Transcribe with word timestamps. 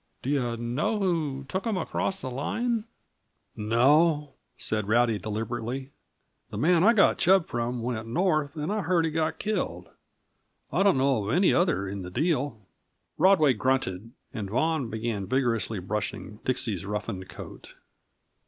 Do 0.23 0.31
yu 0.31 0.57
know 0.57 0.97
who 0.97 1.45
took 1.47 1.67
'em 1.67 1.77
across 1.77 2.21
the 2.21 2.31
line?" 2.31 2.85
"No," 3.55 4.33
said 4.57 4.87
Rowdy 4.87 5.19
deliberately. 5.19 5.91
"The 6.49 6.57
man 6.57 6.83
I 6.83 6.93
got 6.93 7.19
Chub 7.19 7.45
from 7.45 7.83
went 7.83 8.07
north, 8.07 8.55
and 8.55 8.73
I 8.73 8.81
heard 8.81 9.05
he 9.05 9.11
got 9.11 9.37
killed. 9.37 9.89
I 10.71 10.81
don't 10.81 10.97
know 10.97 11.25
of 11.29 11.35
any 11.35 11.53
other 11.53 11.87
in 11.87 12.01
the 12.01 12.09
deal." 12.09 12.65
Rodway 13.19 13.53
grunted, 13.53 14.09
and 14.33 14.49
Vaughan 14.49 14.89
began 14.89 15.27
vigorously 15.27 15.77
brushing 15.77 16.39
Dixie's 16.45 16.83
roughened 16.83 17.29
coat. 17.29 17.75